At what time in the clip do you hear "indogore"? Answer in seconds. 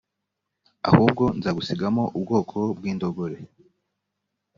2.91-3.37